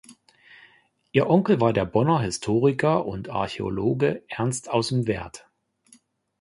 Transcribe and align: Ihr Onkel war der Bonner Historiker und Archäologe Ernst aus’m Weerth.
Ihr 1.11 1.29
Onkel 1.29 1.61
war 1.61 1.73
der 1.73 1.85
Bonner 1.85 2.21
Historiker 2.21 3.05
und 3.05 3.29
Archäologe 3.29 4.23
Ernst 4.29 4.67
aus’m 4.71 5.05
Weerth. 5.07 5.45